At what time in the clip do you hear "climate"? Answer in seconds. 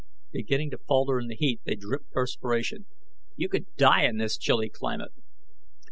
4.67-5.11